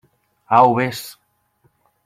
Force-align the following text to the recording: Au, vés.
Au, 0.49 0.73
vés. 0.73 1.15